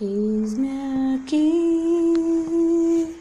[0.00, 3.16] Eis-me aqui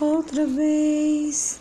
[0.00, 1.60] outra vez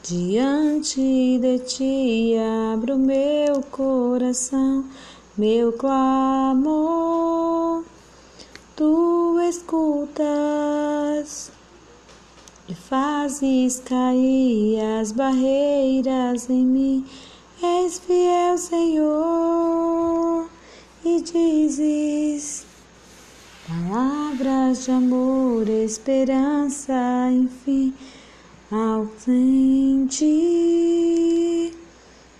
[0.00, 2.36] diante de ti,
[2.72, 4.84] abro meu coração,
[5.36, 6.62] meu clamor.
[8.76, 11.50] Tu escutas
[12.68, 17.04] e fazes cair as barreiras em mim.
[17.60, 20.46] És fiel, Senhor,
[21.04, 22.70] e dizes
[24.72, 27.92] Palavras de amor, esperança, enfim,
[28.70, 30.24] ausente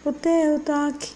[0.04, 1.10] o teu toque.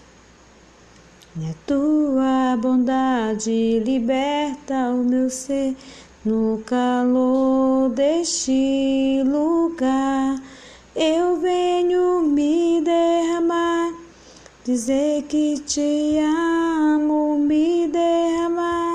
[1.39, 5.75] E a tua bondade liberta o meu ser
[6.23, 10.39] no calor deste lugar.
[10.95, 13.91] Eu venho me derramar,
[14.63, 18.86] dizer que te amo, me derramar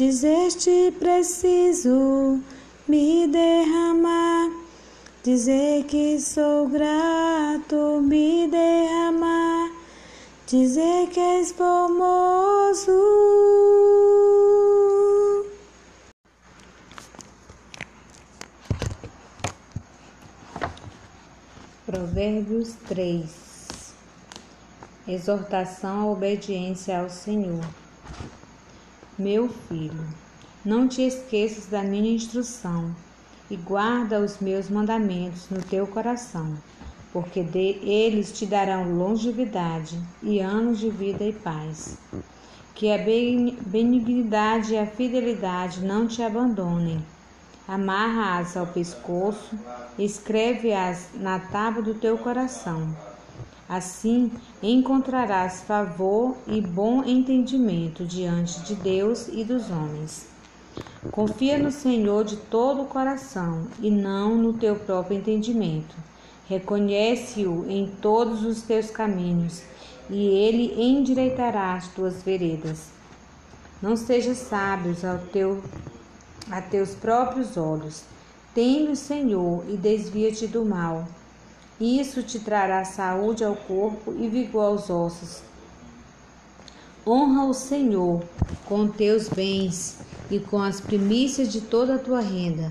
[0.00, 2.40] Dizer-te preciso
[2.88, 4.50] me derramar,
[5.22, 9.70] dizer que sou grato, me derramar,
[10.46, 12.98] dizer que és formoso.
[21.84, 23.94] Provérbios 3
[25.06, 27.79] Exortação à obediência ao Senhor.
[29.20, 30.08] Meu filho,
[30.64, 32.90] não te esqueças da minha instrução
[33.50, 36.54] e guarda os meus mandamentos no teu coração,
[37.12, 41.98] porque de eles te darão longevidade e anos de vida e paz.
[42.74, 47.04] Que a benignidade e a fidelidade não te abandonem.
[47.68, 49.54] Amarra-as ao pescoço,
[49.98, 52.88] escreve-as na tábua do teu coração
[53.70, 60.26] Assim encontrarás favor e bom entendimento diante de Deus e dos homens.
[61.12, 65.94] Confia no Senhor de todo o coração e não no teu próprio entendimento.
[66.48, 69.62] Reconhece-o em todos os teus caminhos
[70.10, 72.88] e ele endireitará as tuas veredas.
[73.80, 75.62] Não sejas sábios ao teu,
[76.50, 78.02] a teus próprios olhos.
[78.52, 81.06] Teme o Senhor e desvia-te do mal.
[81.80, 85.40] Isso te trará saúde ao corpo e vigor aos ossos.
[87.06, 88.22] Honra o Senhor
[88.66, 89.96] com teus bens
[90.30, 92.70] e com as primícias de toda a tua renda.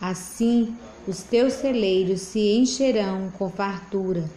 [0.00, 0.76] Assim,
[1.06, 4.28] os teus celeiros se encherão com fartura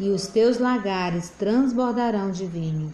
[0.00, 2.92] e os teus lagares transbordarão de vinho.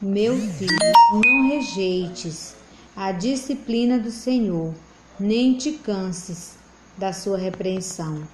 [0.00, 0.78] Meu filho,
[1.12, 2.56] não rejeites
[2.96, 4.74] a disciplina do Senhor,
[5.18, 6.56] nem te canses
[6.98, 8.26] da sua repreensão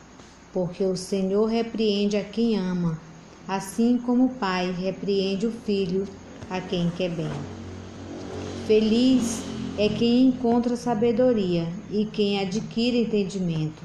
[0.52, 2.98] porque o Senhor repreende a quem ama,
[3.46, 6.06] assim como o Pai repreende o Filho
[6.50, 7.30] a quem quer bem.
[8.66, 9.42] Feliz
[9.78, 13.82] é quem encontra sabedoria e quem adquire entendimento,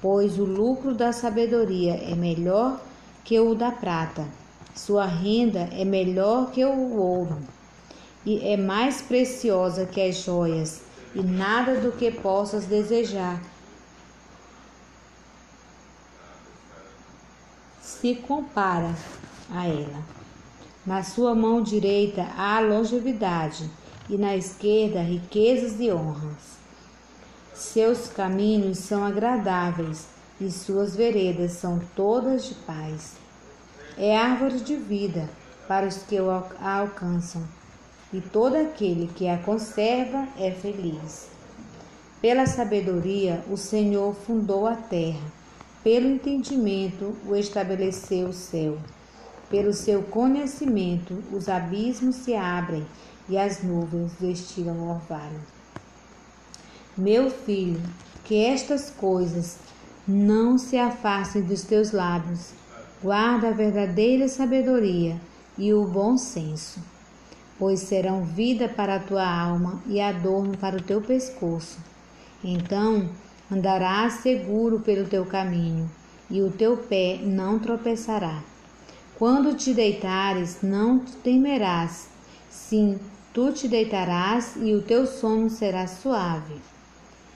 [0.00, 2.80] pois o lucro da sabedoria é melhor
[3.24, 4.26] que o da prata,
[4.74, 7.38] sua renda é melhor que o ouro,
[8.24, 10.82] e é mais preciosa que as joias,
[11.14, 13.42] e nada do que possas desejar
[18.02, 18.92] se compara
[19.48, 20.02] a ela.
[20.84, 23.70] Na sua mão direita há longevidade
[24.10, 26.58] e na esquerda riquezas e honras.
[27.54, 30.08] Seus caminhos são agradáveis
[30.40, 33.12] e suas veredas são todas de paz.
[33.96, 35.30] É árvore de vida
[35.68, 37.46] para os que a alcançam,
[38.12, 41.28] e todo aquele que a conserva é feliz.
[42.20, 45.41] Pela sabedoria, o Senhor fundou a terra
[45.82, 48.78] pelo entendimento o estabeleceu o céu.
[49.50, 52.86] Pelo seu conhecimento os abismos se abrem
[53.28, 55.40] e as nuvens destilam o orvalho.
[56.96, 57.80] Meu filho,
[58.24, 59.58] que estas coisas
[60.06, 62.50] não se afastem dos teus lábios.
[63.02, 65.20] Guarda a verdadeira sabedoria
[65.58, 66.80] e o bom senso,
[67.58, 71.78] pois serão vida para a tua alma e adorno para o teu pescoço.
[72.42, 73.08] Então
[73.52, 75.90] Andarás seguro pelo teu caminho,
[76.30, 78.42] e o teu pé não tropeçará.
[79.18, 82.08] Quando te deitares, não temerás.
[82.48, 82.98] Sim,
[83.30, 86.54] tu te deitarás e o teu sono será suave.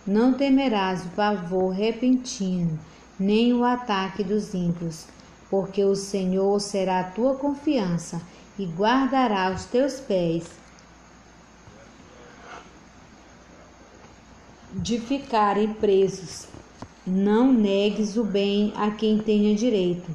[0.07, 2.79] Não temerás o pavor repentino,
[3.21, 5.05] nem o ataque dos ímpios,
[5.51, 8.23] porque o Senhor será a tua confiança
[8.59, 10.45] e guardará os teus pés
[14.76, 16.46] de ficarem presos.
[17.06, 20.11] Não negues o bem a quem tenha direito,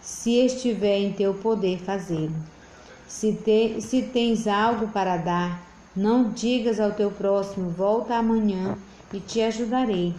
[0.00, 2.34] se estiver em teu poder fazê-lo.
[3.06, 8.78] Se, te, se tens algo para dar, Não digas ao teu próximo: Volta amanhã
[9.12, 10.14] e te ajudarei.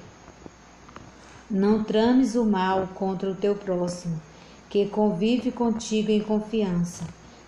[1.49, 4.21] Não trames o mal contra o teu próximo,
[4.69, 7.05] que convive contigo em confiança.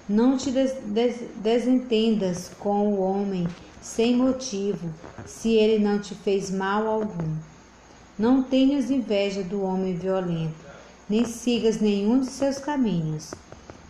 [0.07, 3.45] Não te des des desentendas com o homem
[3.83, 4.89] sem motivo,
[5.25, 7.35] se ele não te fez mal algum.
[8.17, 10.55] Não tenhas inveja do homem violento,
[11.09, 13.33] nem sigas nenhum de seus caminhos,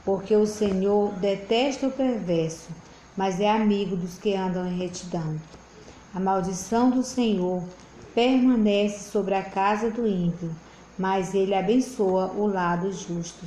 [0.04, 2.70] porque o Senhor detesta o perverso,
[3.16, 5.40] mas é amigo dos que andam em retidão.
[6.12, 7.64] A maldição do Senhor
[8.16, 10.56] permanece sobre a casa do ímpio,
[10.98, 13.46] mas ele abençoa o lado justo.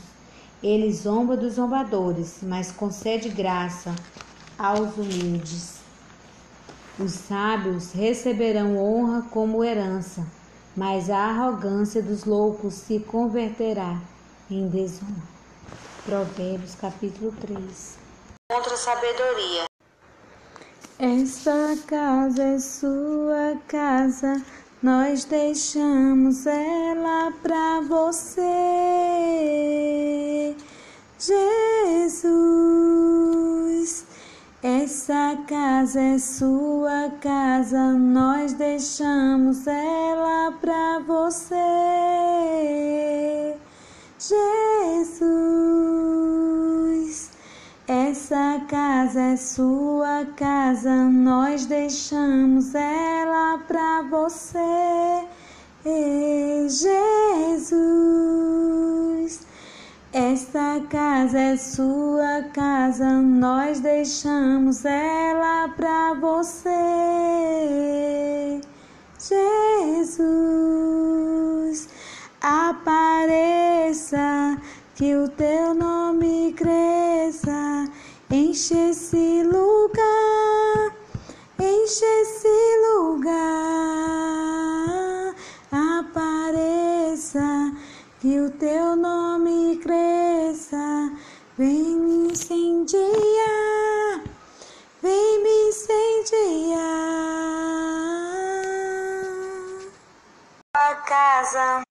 [0.62, 3.92] Ele zomba dos zombadores, mas concede graça
[4.56, 5.75] aos humildes.
[6.98, 10.26] Os sábios receberão honra como herança,
[10.74, 14.00] mas a arrogância dos loucos se converterá
[14.50, 15.36] em desonra.
[16.06, 17.98] Provérbios capítulo 3.
[18.50, 19.66] Contra a sabedoria.
[20.98, 24.42] Esta casa é sua casa,
[24.82, 28.46] nós deixamos ela para você,
[31.18, 32.56] Jesus.
[34.86, 41.56] Essa casa é sua casa, nós deixamos ela para você,
[44.16, 45.26] Jesus.
[47.88, 55.26] Essa casa é sua casa, nós deixamos ela para você,
[56.68, 57.86] Jesus.
[60.18, 66.72] Esta casa é sua casa, nós deixamos ela para você,
[70.08, 70.30] Jesus.
[72.40, 73.36] Apareça
[74.94, 77.84] que o teu nome cresça,
[78.30, 80.96] enche esse lugar,
[81.60, 82.48] enche esse
[82.88, 83.36] lugar.
[85.70, 87.66] Apareça,
[88.18, 88.75] que o teu
[100.94, 101.82] Casa.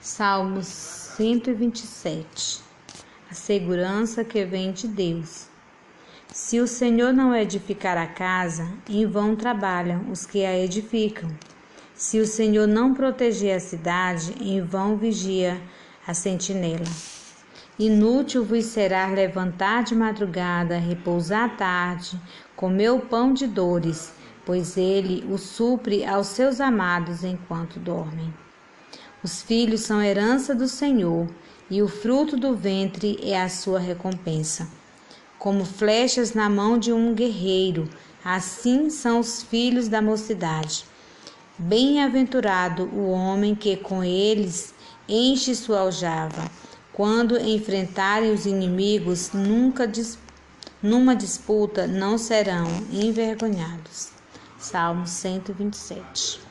[0.00, 2.60] Salmos 127
[3.28, 5.48] A segurança que vem de Deus.
[6.32, 11.28] Se o Senhor não edificar a casa, em vão trabalham os que a edificam.
[11.94, 15.60] Se o Senhor não proteger a cidade, em vão vigia
[16.06, 16.86] a sentinela.
[17.78, 22.20] Inútil vos será levantar de madrugada, repousar à tarde,
[22.54, 24.12] comer o pão de dores,
[24.44, 28.32] pois ele o supre aos seus amados enquanto dormem.
[29.22, 31.28] Os filhos são herança do Senhor,
[31.70, 34.68] e o fruto do ventre é a sua recompensa.
[35.38, 37.88] Como flechas na mão de um guerreiro,
[38.24, 40.84] assim são os filhos da mocidade.
[41.56, 44.74] Bem-aventurado o homem que com eles
[45.08, 46.50] enche sua aljava.
[46.92, 49.90] Quando enfrentarem os inimigos, nunca
[50.82, 54.11] numa disputa não serão envergonhados.
[54.62, 56.41] Salmo 127.